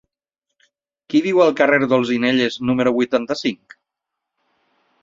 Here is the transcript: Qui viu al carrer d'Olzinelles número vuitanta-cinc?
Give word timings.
Qui 1.13 1.21
viu 1.25 1.43
al 1.45 1.53
carrer 1.61 1.79
d'Olzinelles 1.93 2.59
número 2.71 2.95
vuitanta-cinc? 2.99 3.79